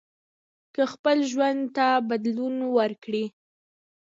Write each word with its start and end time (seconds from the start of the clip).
که 0.73 0.83
خپل 0.93 1.17
ژوند 1.31 1.61
ته 1.75 1.87
بدلون 2.09 2.55
ورکړئ 2.77 3.25